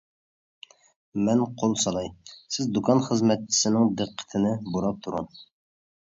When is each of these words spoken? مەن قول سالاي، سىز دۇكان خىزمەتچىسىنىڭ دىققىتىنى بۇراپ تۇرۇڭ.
مەن 1.25 1.41
قول 1.63 1.75
سالاي، 1.83 2.07
سىز 2.55 2.71
دۇكان 2.77 3.01
خىزمەتچىسىنىڭ 3.09 3.85
دىققىتىنى 4.01 4.55
بۇراپ 4.77 5.05
تۇرۇڭ. 5.09 5.29